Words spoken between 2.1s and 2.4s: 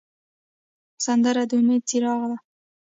دی